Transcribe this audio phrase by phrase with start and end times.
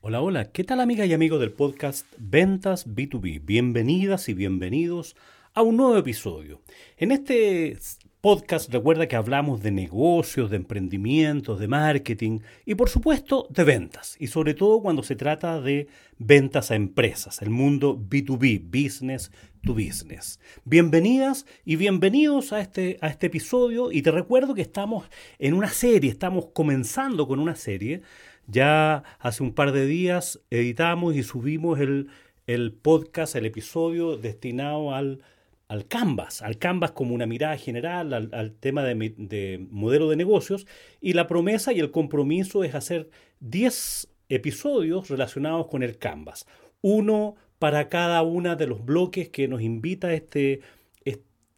[0.00, 3.44] Hola, hola, ¿qué tal amiga y amigo del podcast Ventas B2B?
[3.44, 5.16] Bienvenidas y bienvenidos
[5.52, 6.62] a un nuevo episodio.
[6.96, 7.76] En este
[8.22, 14.16] podcast recuerda que hablamos de negocios, de emprendimientos, de marketing y por supuesto de ventas.
[14.20, 15.88] Y sobre todo cuando se trata de
[16.18, 19.32] ventas a empresas, el mundo B2B, business
[19.64, 20.38] to business.
[20.64, 25.10] Bienvenidas y bienvenidos a este, a este episodio y te recuerdo que estamos
[25.40, 28.02] en una serie, estamos comenzando con una serie
[28.46, 32.08] ya hace un par de días editamos y subimos el,
[32.46, 35.22] el podcast, el episodio destinado al,
[35.72, 40.66] al Canvas, al Canvas como una mirada general, al, tema de, de modelo de negocios.
[41.00, 43.08] Y la promesa y el compromiso es hacer
[43.40, 46.46] 10 episodios relacionados con el Canvas.
[46.82, 50.60] Uno para cada uno de los bloques que nos invita este,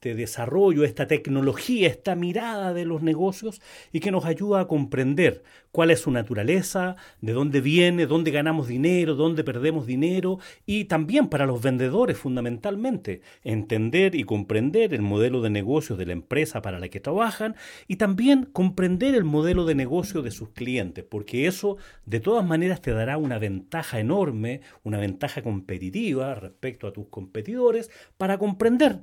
[0.05, 5.43] este desarrollo, esta tecnología, esta mirada de los negocios y que nos ayuda a comprender
[5.73, 11.29] cuál es su naturaleza, de dónde viene, dónde ganamos dinero, dónde perdemos dinero y también
[11.29, 16.79] para los vendedores fundamentalmente entender y comprender el modelo de negocio de la empresa para
[16.79, 17.57] la que trabajan
[17.89, 22.83] y también comprender el modelo de negocio de sus clientes, porque eso de todas maneras
[22.83, 28.99] te dará una ventaja enorme, una ventaja competitiva respecto a tus competidores para comprender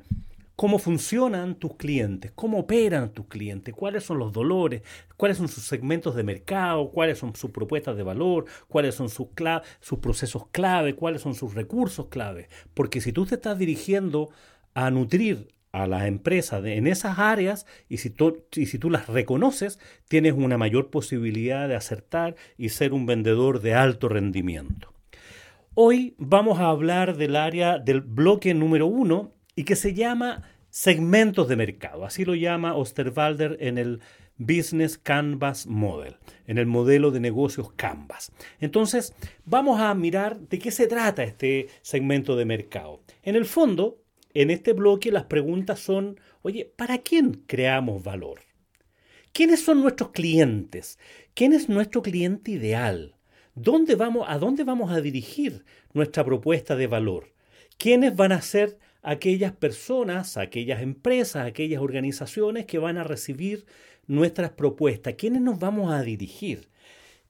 [0.55, 4.83] cómo funcionan tus clientes, cómo operan tus clientes, cuáles son los dolores,
[5.17, 9.27] cuáles son sus segmentos de mercado, cuáles son sus propuestas de valor, cuáles son sus,
[9.79, 12.47] sus procesos clave, cuáles son sus recursos clave.
[12.73, 14.29] Porque si tú te estás dirigiendo
[14.73, 20.57] a nutrir a las empresas en esas áreas y si tú las reconoces, tienes una
[20.57, 24.93] mayor posibilidad de acertar y ser un vendedor de alto rendimiento.
[25.73, 31.47] Hoy vamos a hablar del área del bloque número uno y que se llama segmentos
[31.47, 32.05] de mercado.
[32.05, 34.01] Así lo llama Osterwalder en el
[34.37, 36.17] Business Canvas Model,
[36.47, 38.31] en el modelo de negocios Canvas.
[38.59, 39.13] Entonces,
[39.45, 43.03] vamos a mirar de qué se trata este segmento de mercado.
[43.21, 44.01] En el fondo,
[44.33, 48.39] en este bloque las preguntas son, oye, ¿para quién creamos valor?
[49.33, 50.97] ¿Quiénes son nuestros clientes?
[51.35, 53.15] ¿Quién es nuestro cliente ideal?
[53.53, 57.33] ¿Dónde vamos, ¿A dónde vamos a dirigir nuestra propuesta de valor?
[57.77, 63.65] ¿Quiénes van a ser aquellas personas, aquellas empresas, aquellas organizaciones que van a recibir
[64.07, 65.15] nuestras propuestas?
[65.15, 66.69] ¿Quiénes nos vamos a dirigir?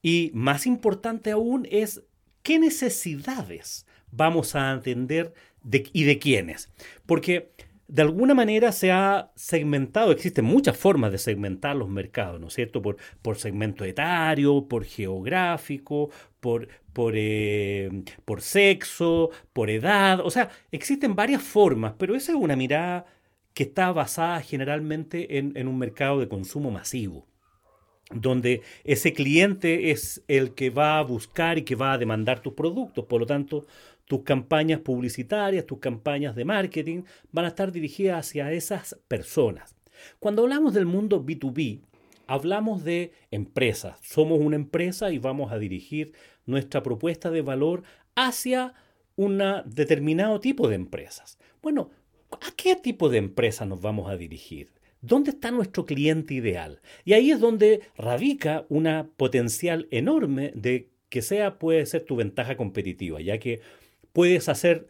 [0.02, 2.02] Y más importante aún es
[2.44, 5.34] qué necesidades vamos a atender
[5.64, 6.70] de- y de quiénes.
[7.06, 7.52] Porque
[7.92, 12.54] de alguna manera se ha segmentado, existen muchas formas de segmentar los mercados, ¿no es
[12.54, 12.82] cierto?
[12.82, 16.10] Por, por segmento etario, por geográfico,
[16.40, 17.90] por, por, eh,
[18.24, 23.06] por sexo, por edad, o sea, existen varias formas, pero esa es una mirada
[23.54, 27.28] que está basada generalmente en, en un mercado de consumo masivo
[28.14, 32.54] donde ese cliente es el que va a buscar y que va a demandar tus
[32.54, 33.06] productos.
[33.06, 33.66] Por lo tanto,
[34.12, 39.74] tus campañas publicitarias, tus campañas de marketing van a estar dirigidas hacia esas personas.
[40.20, 41.80] Cuando hablamos del mundo B2B,
[42.28, 43.98] hablamos de empresas.
[44.02, 46.12] Somos una empresa y vamos a dirigir
[46.46, 47.84] nuestra propuesta de valor
[48.14, 48.74] hacia
[49.16, 51.40] un determinado tipo de empresas.
[51.62, 51.92] Bueno,
[52.32, 54.74] ¿a qué tipo de empresa nos vamos a dirigir?
[55.00, 56.82] ¿Dónde está nuestro cliente ideal?
[57.06, 62.58] Y ahí es donde radica una potencial enorme de que sea puede ser tu ventaja
[62.58, 63.62] competitiva, ya que
[64.14, 64.88] puedes hacer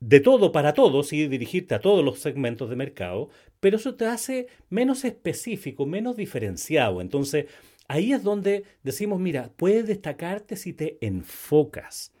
[0.00, 3.28] de todo para todos y dirigirte a todos los segmentos de mercado,
[3.60, 7.00] pero eso te hace menos específico, menos diferenciado.
[7.00, 7.46] Entonces,
[7.86, 12.12] ahí es donde decimos, mira, puedes destacarte si te enfocas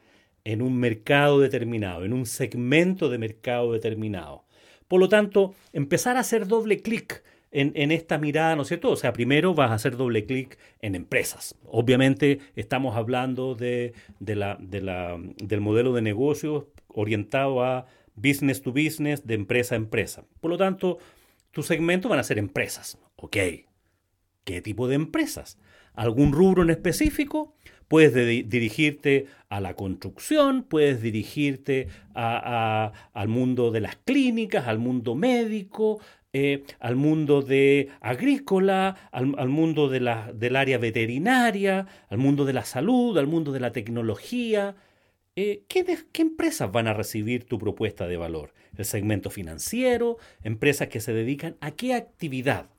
[0.44, 4.44] en un mercado determinado, en un segmento de mercado determinado.
[4.88, 8.90] Por lo tanto, empezar a hacer doble clic en, esta mirada, ¿no es cierto?
[8.90, 11.56] O sea, primero vas a hacer doble clic en empresas.
[11.64, 18.62] Obviamente estamos hablando de, de la, de la, del modelo de negocios orientado a business
[18.62, 20.24] to business, de empresa a empresa.
[20.40, 20.98] Por lo tanto,
[21.50, 22.98] tu segmento van a ser empresas.
[23.16, 23.36] Ok.
[24.44, 25.58] ¿Qué tipo de empresas?
[25.94, 27.54] ¿Algún rubro en específico?
[27.88, 34.78] Puedes de- dirigirte a la construcción, puedes dirigirte a- al mundo de las clínicas, al
[34.78, 36.00] mundo médico,
[36.32, 42.52] eh, al mundo de agrícola, al, mundo de la- del área veterinaria, al mundo de
[42.52, 44.76] la salud, al mundo de la tecnología.
[45.36, 48.52] Eh, ¿qué, qué empresas van a recibir tu propuesta de valor?
[48.76, 52.70] El segmento financiero, empresas que se dedican a qué actividad.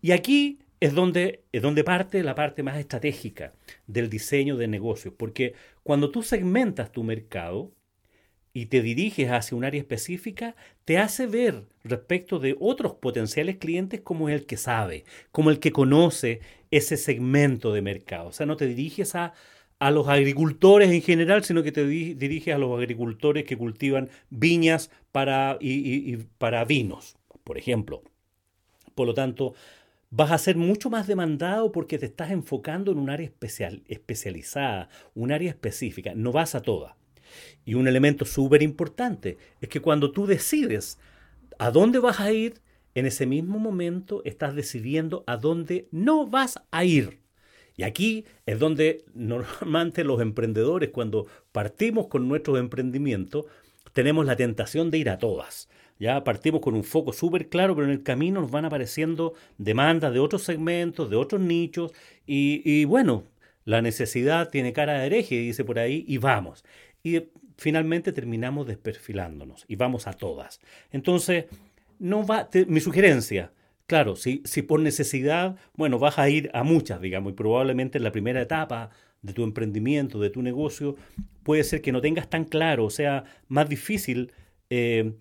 [0.00, 3.54] Y aquí es donde, es donde parte la parte más estratégica
[3.86, 7.72] del diseño de negocios, porque cuando tú segmentas tu mercado
[8.56, 10.56] y te diriges hacia un área específica,
[10.86, 15.72] te hace ver respecto de otros potenciales clientes como el que sabe, como el que
[15.72, 18.28] conoce ese segmento de mercado.
[18.28, 19.34] O sea, no te diriges a,
[19.78, 24.90] a los agricultores en general, sino que te diriges a los agricultores que cultivan viñas
[25.12, 28.04] para, y para vinos, por ejemplo.
[28.94, 29.52] Por lo tanto,
[30.08, 34.88] vas a ser mucho más demandado porque te estás enfocando en un área especial, especializada,
[35.14, 36.96] un área específica, no vas a toda.
[37.64, 40.98] Y un elemento súper importante es que cuando tú decides
[41.58, 42.60] a dónde vas a ir,
[42.94, 47.20] en ese mismo momento estás decidiendo a dónde no vas a ir.
[47.76, 53.46] Y aquí es donde normalmente los emprendedores, cuando partimos con nuestro emprendimiento,
[53.92, 55.68] tenemos la tentación de ir a todas.
[55.98, 60.12] Ya partimos con un foco súper claro, pero en el camino nos van apareciendo demandas
[60.12, 61.92] de otros segmentos, de otros nichos,
[62.26, 63.24] y, bueno,
[63.64, 66.64] la necesidad tiene cara de hereje, dice por ahí, y vamos.
[67.06, 70.60] Y finalmente terminamos desperfilándonos y vamos a todas.
[70.90, 71.44] Entonces,
[72.00, 73.52] no va, mi sugerencia,
[73.86, 78.02] claro, si, si por necesidad, bueno, vas a ir a muchas, digamos, y probablemente en
[78.02, 78.90] la primera etapa
[79.22, 80.96] de tu emprendimiento, de tu negocio,
[81.44, 84.32] puede ser que no tengas tan claro, o sea, más difícil
[84.68, 85.12] eh,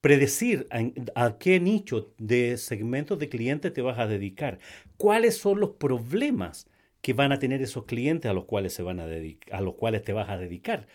[0.00, 0.66] predecir
[1.14, 4.58] a, qué nicho de segmentos de clientes te vas a dedicar,
[4.96, 6.66] cuáles son los problemas
[7.02, 9.06] que van a tener esos clientes a los cuales, se van a,
[9.52, 10.88] a los cuales te vas a dedicar.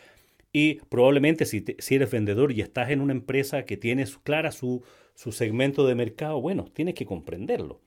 [0.57, 4.85] Y probablemente si, si, eres vendedor y estás en una empresa que tiene clara su,
[5.13, 7.81] su segmento de mercado, bueno, tienes que comprenderlo.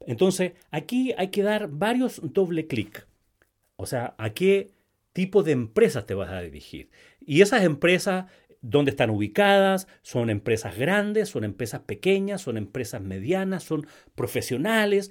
[0.00, 3.06] Entonces, aquí hay que dar varios doble clic.
[3.76, 4.72] O sea, a qué
[5.12, 6.90] tipo de empresas te vas a dirigir.
[7.20, 8.24] Y esas empresas
[8.60, 15.10] dónde están ubicadas, son empresas grandes, son empresas pequeñas, son empresas medianas, son profesionales.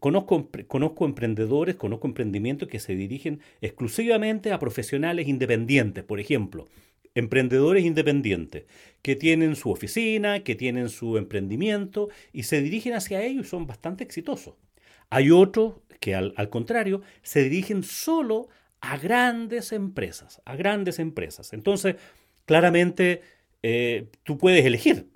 [0.00, 6.66] Conozco, conozco emprendedores, conozco emprendimientos que se dirigen exclusivamente a profesionales independientes, por ejemplo,
[7.14, 8.64] emprendedores independientes
[9.02, 13.66] que tienen su oficina, que tienen su emprendimiento y se dirigen hacia ellos y son
[13.66, 14.54] bastante exitosos.
[15.10, 18.48] Hay otros que al, al contrario se dirigen solo
[18.80, 21.52] a grandes empresas, a grandes empresas.
[21.52, 21.96] Entonces,
[22.44, 23.22] claramente
[23.62, 25.08] eh, tú puedes elegir.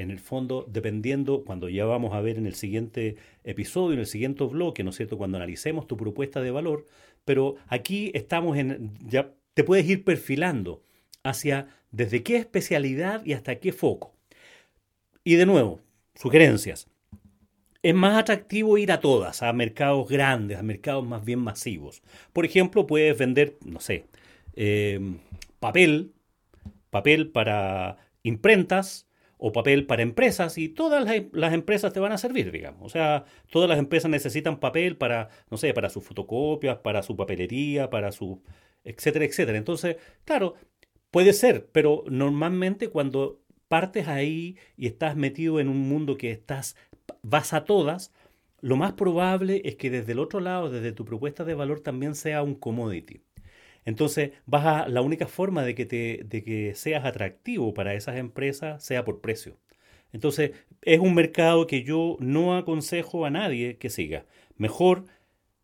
[0.00, 4.06] En el fondo, dependiendo, cuando ya vamos a ver en el siguiente episodio, en el
[4.06, 6.86] siguiente bloque, ¿no es cierto?, cuando analicemos tu propuesta de valor,
[7.24, 10.82] pero aquí estamos en, ya te puedes ir perfilando
[11.22, 14.14] hacia desde qué especialidad y hasta qué foco.
[15.22, 15.80] Y de nuevo,
[16.14, 16.88] sugerencias.
[17.82, 22.02] Es más atractivo ir a todas, a mercados grandes, a mercados más bien masivos.
[22.32, 24.04] Por ejemplo, puedes vender, no sé,
[24.54, 25.00] eh,
[25.58, 26.12] papel
[26.90, 29.06] papel para imprentas
[29.40, 31.02] o papel para empresas y todas
[31.32, 32.82] las, empresas te van a servir, digamos.
[32.82, 37.16] O sea, todas las empresas necesitan papel para, no sé, para sus fotocopias, para su
[37.16, 38.42] papelería, para su,
[38.84, 39.56] etcétera, etcétera.
[39.56, 39.96] Entonces,
[40.26, 40.56] claro,
[41.10, 46.76] puede ser, pero normalmente cuando partes ahí y estás metido en un mundo que estás,
[47.22, 48.12] vas a todas,
[48.60, 52.14] lo más probable es que desde el otro lado, desde tu propuesta de valor, también
[52.14, 53.22] sea un commodity.
[53.90, 58.16] Entonces, vas a, la única forma de que, te, de que seas atractivo para esas
[58.18, 59.56] empresas sea por precio.
[60.12, 60.52] Entonces,
[60.82, 64.26] es un mercado que yo no aconsejo a nadie que siga.
[64.56, 65.06] Mejor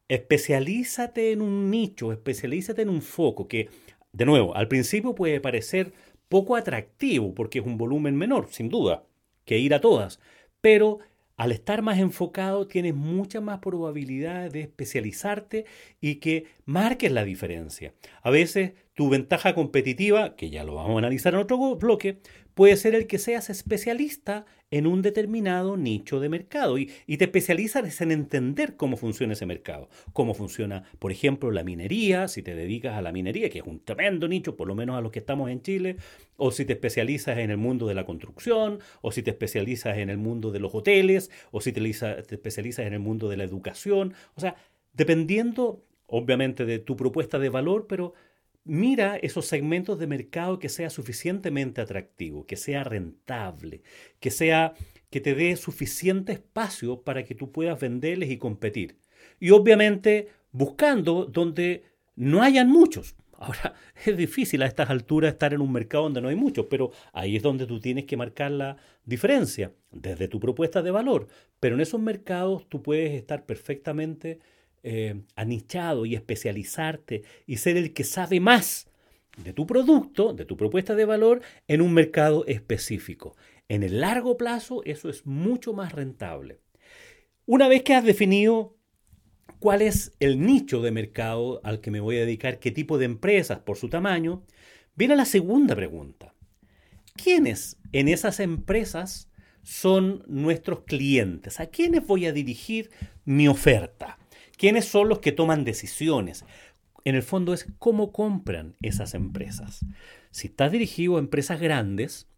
[0.09, 3.69] especialízate en un nicho, especialízate en un foco que,
[4.13, 5.93] de nuevo, al principio puede parecer
[6.29, 9.05] poco atractivo porque es un volumen menor, sin duda,
[9.45, 10.19] que ir a todas,
[10.61, 10.99] pero
[11.37, 15.67] al estar más enfocado tienes mucha más probabilidad de especializarte
[16.01, 17.95] y que marques la diferencia.
[18.23, 22.21] A veces tu ventaja competitiva, que ya lo vamos a analizar en otro bloque,
[22.57, 28.01] puede ser el que seas especialista en un determinado nicho de mercado y, te especializas
[28.01, 32.95] en entender cómo funciona ese mercado, cómo funciona, por ejemplo, la minería, si te dedicas
[32.97, 35.51] a la minería, que es un tremendo nicho, por lo menos a los que estamos
[35.51, 35.97] en Chile,
[36.39, 40.09] o si te especializas en el mundo de la construcción, o si te especializas en
[40.09, 43.45] el mundo de los hoteles, o si te, te especializas en el mundo de la
[43.45, 44.57] educación, o sea,
[44.95, 48.15] dependiendo obviamente de tu propuesta de valor, pero
[48.67, 53.83] mira esos segmentos de mercado que sea suficientemente atractivo, que sea rentable,
[54.21, 54.75] que sea
[55.11, 58.99] que te dé suficiente espacio para que tú puedas venderles y competir.
[59.41, 61.85] Y obviamente buscando donde
[62.17, 63.15] no hayan muchos.
[63.39, 66.91] Ahora, es difícil a estas alturas estar en un mercado donde no hay muchos, pero
[67.13, 71.29] ahí es donde tú tienes que marcar la diferencia desde tu propuesta de valor.
[71.61, 74.41] Pero en esos mercados tú puedes estar perfectamente
[74.83, 78.89] eh, anichado y especializarte y ser el que sabe más
[79.37, 83.37] de tu producto, de tu propuesta de valor en un mercado específico.
[83.69, 86.61] En el largo plazo eso es mucho más rentable.
[87.47, 88.77] Una vez que has definido
[89.59, 93.07] cuál es el nicho de mercado al que me voy a dedicar, qué tipo de
[93.07, 94.45] empresas por su tamaño,
[94.95, 96.35] viene la segunda pregunta.
[97.17, 99.31] ¿Quiénes en esas empresas
[99.63, 101.61] son nuestros clientes?
[101.61, 102.91] ¿A quiénes voy a dirigir
[103.25, 104.19] mi oferta?
[104.57, 106.45] ¿Quiénes son los que toman decisiones?
[107.05, 109.85] En el fondo es cómo compran esas empresas.
[110.31, 112.29] Si estás dirigido a empresas grandes,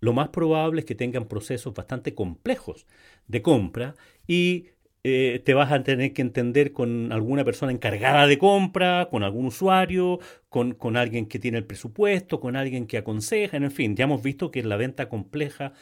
[0.00, 2.86] lo más probable es que tengan procesos bastante complejos
[3.28, 3.94] de compra
[4.26, 4.66] y
[5.02, 9.46] eh, te vas a tener que entender con alguna persona encargada de compra, con algún
[9.46, 14.04] usuario, con, con, alguien que tiene el presupuesto, con alguien que aconseja, en fin, ya
[14.04, 15.72] hemos visto que la venta compleja,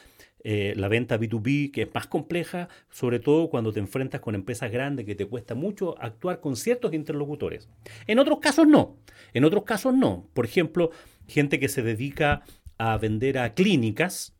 [0.45, 4.71] eh, la venta B2B, que es más compleja, sobre todo cuando te enfrentas con empresas
[4.71, 7.69] grandes que te cuesta mucho actuar con ciertos interlocutores.
[8.07, 8.97] En otros casos no,
[9.35, 10.29] en otros casos no.
[10.35, 10.91] Por ejemplo,
[11.27, 12.43] gente que se dedica
[12.79, 14.38] a vender a clínicas,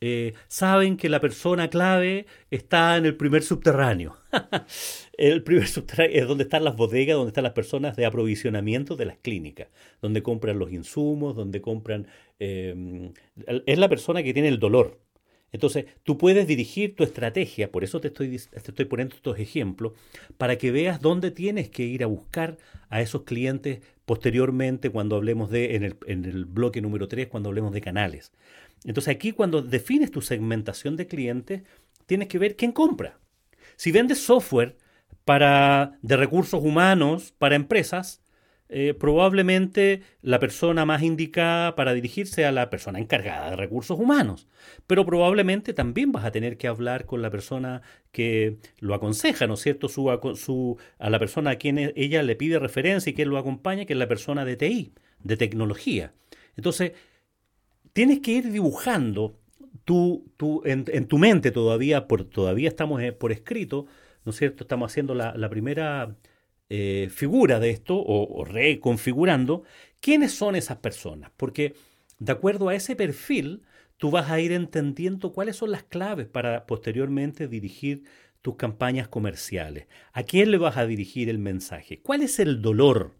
[0.00, 4.16] eh, saben que la persona clave está en el primer subterráneo.
[5.18, 9.06] el primer subterráneo es donde están las bodegas, donde están las personas de aprovisionamiento de
[9.06, 9.68] las clínicas,
[10.00, 12.06] donde compran los insumos, donde compran...
[12.38, 13.12] Eh,
[13.66, 15.00] es la persona que tiene el dolor.
[15.52, 19.92] Entonces, tú puedes dirigir tu estrategia, por eso te estoy, te estoy poniendo estos ejemplos,
[20.36, 22.58] para que veas dónde tienes que ir a buscar
[22.90, 27.48] a esos clientes posteriormente cuando hablemos de, en el, en el bloque número 3, cuando
[27.48, 28.32] hablemos de canales.
[28.84, 31.62] Entonces aquí cuando defines tu segmentación de clientes,
[32.06, 33.18] tienes que ver quién compra.
[33.76, 34.76] Si vendes software
[35.24, 38.22] para, de recursos humanos para empresas,
[38.70, 44.46] eh, probablemente la persona más indicada para dirigirse a la persona encargada de recursos humanos.
[44.86, 47.80] Pero probablemente también vas a tener que hablar con la persona
[48.12, 49.88] que lo aconseja, ¿no es cierto?
[49.88, 53.86] Su, a la persona a quien e, ella le pide referencia y que lo acompaña,
[53.86, 56.12] que es la persona de TI, de tecnología.
[56.54, 56.92] Entonces,
[57.94, 59.38] tienes que ir dibujando
[59.84, 60.26] tu,
[60.66, 63.86] en, tu mente todavía, por, todavía estamos eh, por escrito,
[64.26, 64.64] ¿no es cierto?
[64.64, 66.14] Estamos haciendo la primera
[66.70, 69.62] eh, figura de esto o, reconfigurando
[70.00, 71.74] quiénes son esas personas, porque
[72.18, 73.62] de acuerdo a ese perfil
[73.96, 78.04] tú vas a ir entendiendo cuáles son las claves para posteriormente dirigir
[78.42, 79.86] tus campañas comerciales.
[80.12, 82.00] ¿A quién le vas a dirigir el mensaje?
[82.00, 83.14] ¿Cuál es el dolor?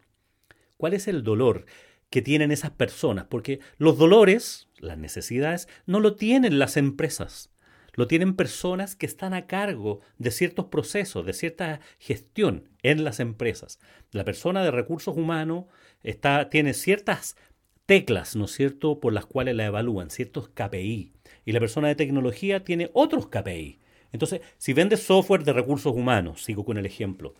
[0.76, 1.64] ¿Cuál es el dolor
[2.10, 3.26] que tienen esas personas?
[3.28, 7.50] Porque los dolores, las necesidades, no lo tienen las empresas
[7.98, 13.18] lo tienen personas que están a cargo de ciertos procesos, de cierta gestión en las
[13.18, 13.80] empresas.
[14.12, 15.64] La persona de recursos humanos
[16.04, 17.36] está, tiene ciertas
[17.86, 21.12] teclas, ¿no es cierto?, por las cuales la evalúan, ciertos KPI.
[21.44, 23.80] Y la persona de tecnología tiene otros KPI.
[24.12, 27.34] Entonces, si vendes software de recursos humanos, sigo con el ejemplo,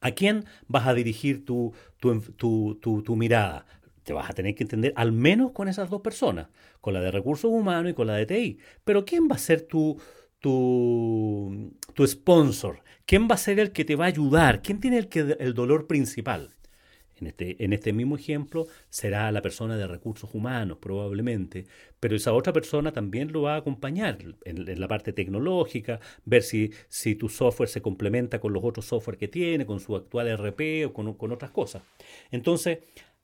[0.00, 3.66] ¿a quién vas a dirigir tu, tu, tu mirada?
[4.02, 6.48] Te vas a tener que entender al menos con esas dos personas,
[6.80, 8.58] con la de recursos humanos y con la de TI.
[8.84, 10.00] Pero ¿quién va a ser tu,
[10.38, 12.82] tu, tu sponsor?
[13.06, 14.62] ¿Quién va a ser el que te va a ayudar?
[14.62, 16.50] ¿Quién tiene el, que, el dolor principal?
[17.20, 21.66] En este, en este mismo ejemplo será la persona de recursos humanos probablemente,
[21.98, 26.72] pero esa otra persona también lo va a acompañar en, la parte tecnológica, ver si,
[26.88, 30.86] si tu software se complementa con los otros software que tiene, con su actual RP
[30.86, 31.82] o con, con otras cosas.
[32.30, 32.78] Entonces,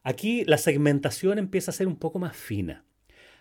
[0.07, 2.85] Aquí la segmentación empieza a ser un poco más fina.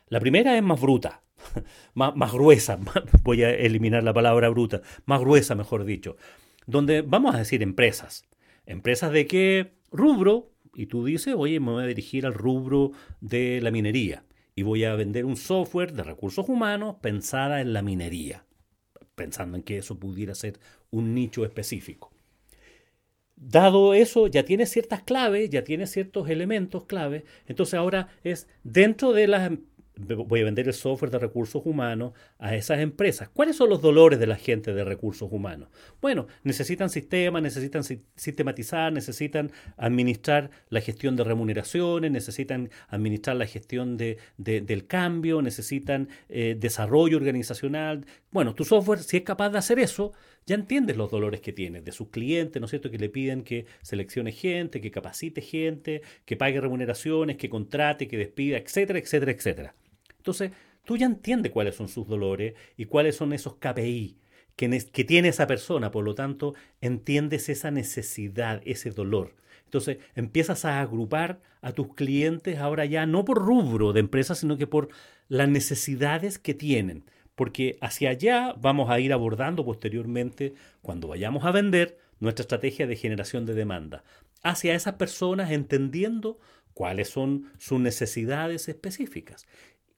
[0.08, 1.22] La primera es más bruta,
[1.94, 2.80] más, gruesa,
[3.24, 6.18] voy a eliminar la palabra bruta, más gruesa, mejor dicho,
[6.66, 8.26] donde vamos a decir empresas.
[8.66, 10.54] ¿Empresas de qué rubro?
[10.74, 14.24] Y tú dices, oye, me voy a dirigir al rubro de la minería
[14.56, 18.44] y voy a vender un software de recursos humanos pensada en la minería,
[19.14, 20.58] pensando en que eso pudiera ser
[20.90, 22.15] un nicho específico.
[23.36, 27.26] Dado eso, ya tiene ciertas claves, ya tiene ciertos elementos clave.
[27.48, 29.52] Entonces ahora es dentro de las
[29.98, 33.30] voy a vender el software de recursos humanos a esas empresas.
[33.30, 35.70] ¿Cuáles son los dolores de la gente de recursos humanos?
[36.02, 37.84] Bueno, necesitan sistemas, necesitan
[38.16, 46.10] sistematizar, necesitan administrar la gestión de remuneraciones, necesitan administrar la gestión de, del cambio, necesitan
[46.30, 48.06] eh, desarrollo organizacional.
[48.36, 50.12] Bueno, tu software, si es capaz de hacer eso,
[50.46, 52.92] ya entiendes los dolores que tiene de sus clientes, ¿no es cierto?
[52.92, 58.18] Que le piden que seleccione gente, que capacite gente, que pague remuneraciones, que contrate, que
[58.18, 59.76] despida, etcétera, etcétera, etcétera.
[60.18, 60.52] Entonces,
[60.84, 64.18] tú ya entiendes cuáles son sus dolores y cuáles son esos KPI
[64.58, 69.34] que, que tiene esa persona, por lo tanto, entiendes esa necesidad, ese dolor.
[69.64, 74.58] Entonces empiezas a agrupar a tus clientes ahora ya no por rubro de empresa, sino
[74.58, 74.90] que por
[75.30, 77.06] las necesidades que tienen.
[77.36, 82.96] Porque hacia allá vamos a ir abordando posteriormente, cuando vayamos a vender, nuestra estrategia de
[82.96, 84.04] generación de demanda.
[84.42, 86.40] Hacia esas personas entendiendo
[86.74, 89.48] cuáles son sus necesidades específicas.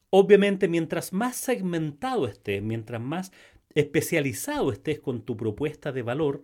[0.09, 3.31] Obviamente, mientras más segmentado estés, mientras más
[3.75, 6.43] especializado estés con tu propuesta de valor,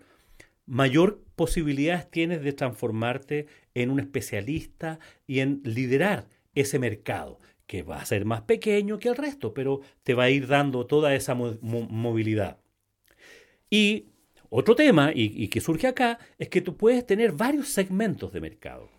[0.66, 7.98] mayor posibilidades tienes de transformarte en un especialista y en liderar ese mercado, que va
[7.98, 11.34] a ser más pequeño que el resto, pero te va a ir dando toda esa
[11.36, 12.58] movilidad.
[13.70, 14.10] Y
[14.50, 18.92] otro tema, y, que surge acá, es que tú puedes tener varios segmentos de mercado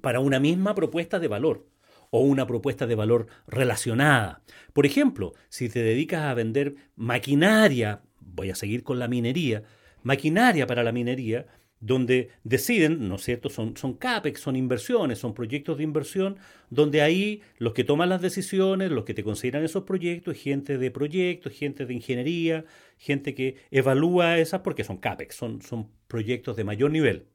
[0.00, 1.66] para una misma propuesta de valor
[2.10, 4.42] o una propuesta de valor relacionada.
[4.72, 9.64] Por ejemplo, si te dedicas a vender maquinaria, voy a seguir con la minería,
[10.04, 11.46] maquinaria para la minería,
[11.80, 13.48] donde deciden, ¿no es cierto?
[13.48, 16.36] Son, son CAPEX, son inversiones, son proyectos de inversión,
[16.68, 20.90] donde ahí los que toman las decisiones, los que te consideran esos proyectos, gente de
[20.90, 22.64] proyectos, gente de ingeniería,
[22.98, 27.26] gente que evalúa esas, porque son CAPEX, son, son proyectos de mayor nivel.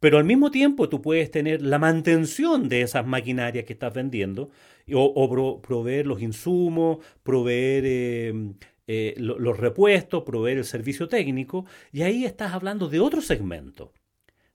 [0.00, 4.50] Pero al mismo tiempo tú puedes tener la mantención de esas maquinarias que estás vendiendo
[4.92, 8.52] o, proveer los insumos, proveer eh,
[8.88, 13.92] eh, los repuestos, proveer el servicio técnico, y ahí estás hablando de otro segmento.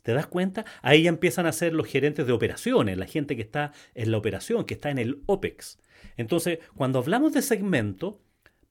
[0.02, 0.66] ¿Te das cuenta?
[0.82, 4.18] Ahí ya empiezan a ser los gerentes de operaciones, la gente que está en la
[4.18, 5.80] operación, que está en el OPEX.
[6.18, 8.22] Entonces, cuando hablamos de segmento,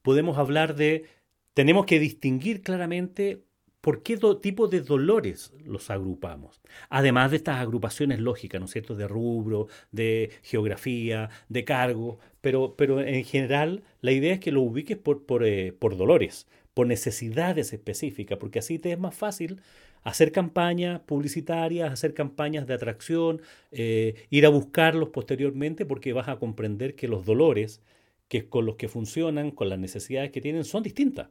[0.01, 1.05] podemos hablar de,
[1.53, 3.45] tenemos que distinguir claramente
[3.83, 6.61] ¿Por qué tipo de dolores los agrupamos?
[6.89, 12.75] Además de estas agrupaciones lógicas, ¿no es cierto?, de rubro, de geografía, de cargo, pero,
[12.77, 16.87] pero en general la idea es que lo ubiques por, por, eh, por dolores, por
[16.87, 19.59] necesidades específicas, porque así te es más fácil
[20.03, 26.37] hacer campañas publicitarias, hacer campañas de atracción, eh, ir a buscarlos posteriormente, porque vas a
[26.37, 27.81] comprender que los dolores
[28.29, 31.27] que con los que funcionan, con las necesidades que tienen, son distintas.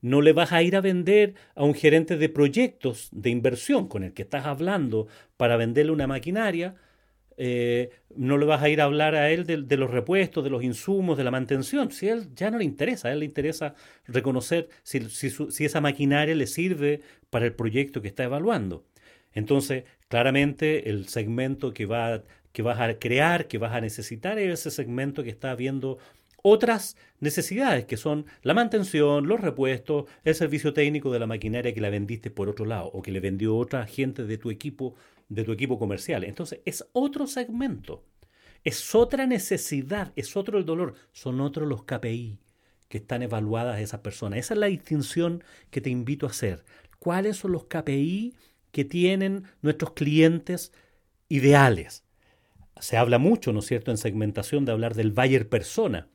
[0.00, 4.04] No le vas a ir a vender a un gerente de proyectos de inversión con
[4.04, 6.76] el que estás hablando para venderle una maquinaria.
[7.38, 10.62] Eh, no le vas a ir a hablar a él de, los repuestos, de los
[10.62, 11.90] insumos, de la mantención.
[11.90, 13.74] Si a él ya no le interesa, a él le interesa
[14.06, 14.98] reconocer si,
[15.64, 17.00] esa maquinaria le sirve
[17.30, 18.84] para el proyecto que está evaluando.
[19.34, 22.22] Entonces, claramente el segmento que, va,
[22.52, 25.98] que vas a crear, que vas a necesitar, es ese segmento que está viendo
[26.42, 31.80] otras necesidades que son la mantención, los repuestos, el servicio técnico de la maquinaria que
[31.80, 34.94] la vendiste por otro lado o que le vendió otra gente de tu equipo,
[35.28, 36.24] de tu equipo comercial.
[36.24, 38.04] Entonces es otro segmento,
[38.64, 42.38] es otra necesidad, es otro el dolor, son otros los KPI
[42.88, 44.38] que están evaluadas esas personas.
[44.38, 46.64] Esa es la distinción que te invito a hacer.
[46.98, 48.34] ¿Cuáles son los KPI
[48.70, 50.72] que tienen nuestros clientes
[51.28, 52.04] ideales?
[52.78, 56.08] Se habla mucho, ¿no es cierto?, en segmentación de hablar del buyer persona.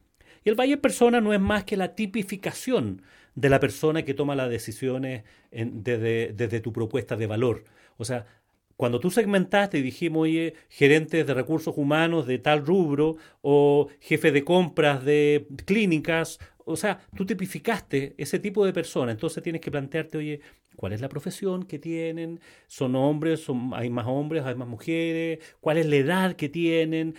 [0.43, 3.01] Y el Valle persona no es más que la tipificación
[3.36, 7.63] de la persona que toma las decisiones desde, tu propuesta de valor.
[7.97, 8.25] O sea,
[8.75, 14.32] cuando tú segmentaste y dijimos, oye, gerentes de recursos humanos de tal rubro o jefe
[14.32, 19.12] de compras de clínicas, o sea, tú tipificaste ese tipo de persona.
[19.12, 20.41] Entonces tienes que plantearte, oye,
[20.75, 22.39] ¿cuál es la profesión que tienen?
[22.67, 23.45] ¿Son hombres?
[23.73, 24.43] ¿Hay más hombres?
[24.45, 25.39] ¿Hay más mujeres?
[25.60, 27.15] ¿Cuál es la edad que tienen?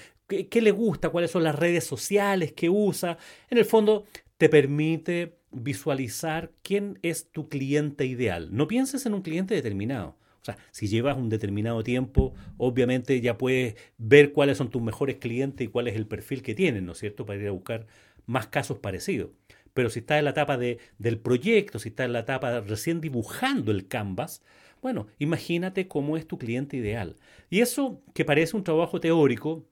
[0.49, 3.19] Qué, le gusta, cuáles son las redes sociales que usa.
[3.51, 4.05] En el fondo,
[4.37, 8.49] te permite visualizar quién es tu cliente ideal.
[8.53, 10.17] No pienses en un cliente determinado.
[10.41, 15.17] O sea, si llevas un determinado tiempo, obviamente ya puedes ver cuáles son tus mejores
[15.17, 17.87] clientes y cuál es el perfil que tienen, ¿no es cierto?, para ir a buscar
[18.27, 19.31] más casos parecidos.
[19.73, 23.01] Pero si estás en la etapa de, del proyecto, si estás en la etapa recién
[23.01, 24.43] dibujando el canvas,
[24.83, 27.17] bueno, imagínate cómo es tu cliente ideal.
[27.49, 29.65] Y eso que parece un trabajo teórico,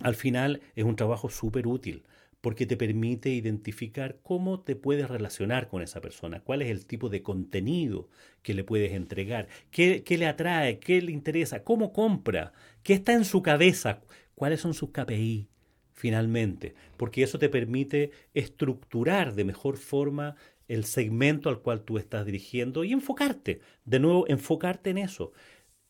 [0.00, 2.04] al final es un trabajo súper útil
[2.40, 7.08] porque te permite identificar cómo te puedes relacionar con esa persona, cuál es el tipo
[7.08, 8.08] de contenido
[8.42, 13.24] que le puedes entregar, qué, le atrae, qué le interesa, cómo compra, qué está en
[13.24, 14.00] su cabeza,
[14.34, 15.48] cuáles son sus KPI
[15.94, 20.36] finalmente, porque eso te permite estructurar de mejor forma
[20.68, 25.32] el segmento al cual tú estás dirigiendo y enfocarte, de nuevo, enfocarte en eso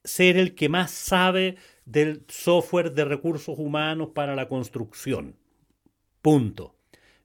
[0.05, 1.57] ser el que más sabe
[1.89, 5.37] del software de recursos humanos para la construcción.
[6.21, 6.75] Punto.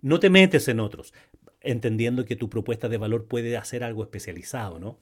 [0.01, 1.13] No te metes en otros,
[1.59, 4.99] entendiendo que tu propuesta de valor puede hacer algo especializado, ¿no?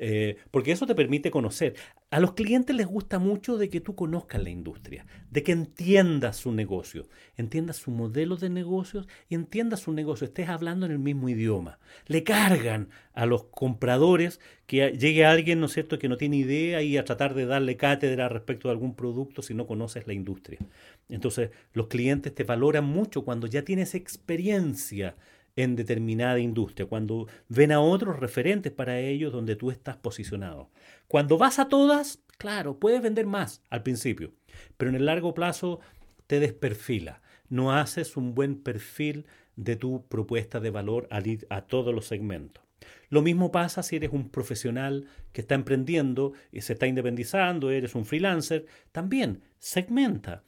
[0.00, 1.74] Eh, porque eso te permite conocer.
[2.10, 6.36] A los clientes les gusta mucho de que tú conozcas la industria, de que entiendas
[6.36, 10.98] su negocio, entiendas su modelo de negocios y entiendas su negocio, estés hablando en el
[11.00, 11.80] mismo idioma.
[12.06, 16.96] Le cargan a los compradores que llegue alguien, ¿no cierto?, que no tiene idea y
[16.96, 20.60] a tratar de darle cátedra respecto a algún producto si no conoces la industria.
[21.08, 25.16] Entonces, los clientes te valoran mucho cuando ya tienes experiencia
[25.58, 30.70] en determinada industria, cuando ven a otros referentes para ellos donde tú estás posicionado.
[31.08, 34.30] Cuando vas a todas, claro, puedes vender más al principio,
[34.76, 35.80] pero en el largo plazo
[36.28, 37.22] te desperfila.
[37.48, 42.06] No haces un buen perfil de tu propuesta de valor al ir a todos los
[42.06, 42.62] segmentos.
[43.08, 47.96] Lo mismo pasa si eres un profesional que está emprendiendo y se está independizando, eres
[47.96, 50.44] un freelancer, también segmenta.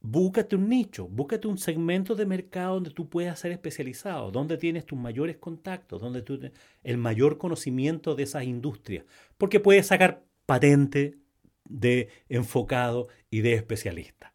[0.00, 4.86] Búscate un nicho, búscate un segmento de mercado donde tú puedas ser especializado, donde tienes
[4.86, 6.38] tus mayores contactos, donde tú
[6.84, 9.04] el mayor conocimiento de esas industrias,
[9.36, 11.18] porque puedes sacar patente
[11.64, 14.32] de enfocado y de especialista.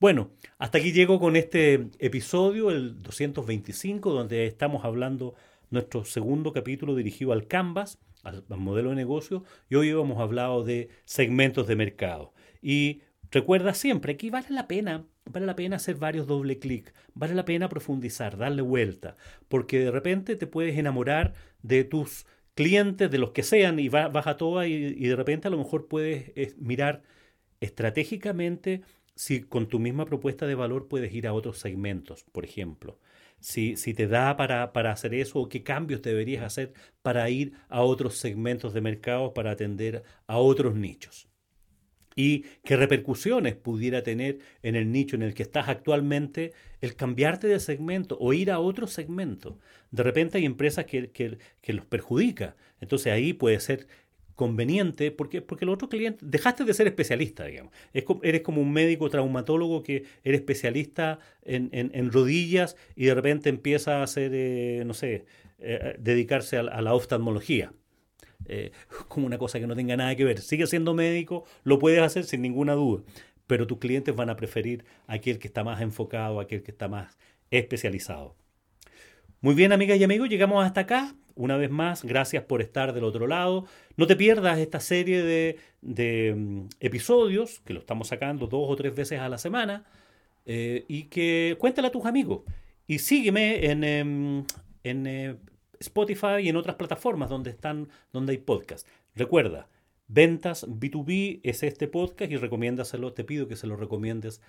[0.00, 5.34] Bueno, hasta aquí llego con este episodio, el 225, donde estamos hablando
[5.70, 10.88] nuestro segundo capítulo dirigido al Canvas, al, modelo de negocio, y hoy hemos hablado de
[11.04, 12.32] segmentos de mercado.
[12.62, 17.34] Y recuerda siempre que vale la pena, vale la pena hacer varios doble clic, vale
[17.34, 19.16] la pena profundizar, darle vuelta,
[19.48, 24.26] porque de repente te puedes enamorar de tus clientes, de los que sean, y vas
[24.26, 27.02] a toda y, de repente a lo mejor puedes eh, mirar
[27.60, 28.82] estratégicamente
[29.14, 32.98] si con tu misma propuesta de valor puedes ir a otros segmentos, por ejemplo
[33.40, 37.52] si, si te da para, para, hacer eso o qué cambios deberías hacer para ir
[37.68, 41.28] a otros segmentos de mercado para atender a otros nichos.
[42.18, 47.46] Y qué repercusiones pudiera tener en el nicho en el que estás actualmente el cambiarte
[47.46, 49.56] de segmento o ir a otro segmento.
[49.92, 52.56] De repente hay empresas que, que, que los perjudica.
[52.80, 53.86] Entonces ahí puede ser
[54.34, 57.72] conveniente, porque, porque los otros clientes, dejaste de ser especialista, digamos.
[57.92, 64.00] eres como un médico traumatólogo que eres especialista en, en, rodillas y de repente empieza
[64.00, 65.24] a hacer, eh, no sé,
[65.60, 67.72] eh, dedicarse a, la oftalmología.
[68.48, 68.72] Eh,
[69.08, 70.40] como una cosa que no tenga nada que ver.
[70.40, 73.02] Sigue siendo médico, lo puedes hacer sin ninguna duda,
[73.46, 77.18] pero tus clientes van a preferir aquel que está más enfocado, aquel que está más
[77.50, 78.34] especializado.
[79.40, 81.14] Muy bien, amigas y amigos, llegamos hasta acá.
[81.36, 83.66] Una vez más, gracias por estar del otro lado.
[83.96, 88.94] No te pierdas esta serie de, mm, episodios, que lo estamos sacando dos o tres
[88.96, 89.84] veces a la semana,
[90.46, 92.42] eh, y que cuéntale a tus amigos.
[92.88, 94.44] Y sígueme en, em,
[94.82, 95.36] en eh,
[95.80, 98.86] Spotify y en otras plataformas donde, están, donde hay podcast.
[99.14, 99.68] Recuerda,
[100.10, 104.40] Ventas B2B es este podcast y recomiéndaselo, te pido que se lo recomiendes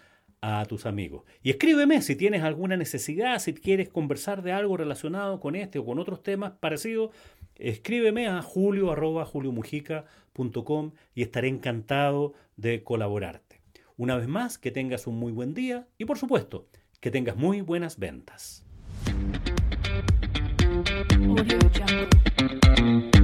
[0.42, 1.24] a tus amigos.
[1.44, 5.86] Y escríbeme si tienes alguna necesidad, si quieres conversar de algo relacionado con este o
[5.86, 7.12] con otros temas parecidos,
[7.56, 8.90] escríbeme a julio
[11.14, 13.60] y estaré encantado de colaborarte.
[13.98, 16.68] Una vez más, que tengas un muy buen día y por supuesto,
[17.02, 18.64] que tengas muy buenas ventas.
[21.40, 23.19] Audio Jungle.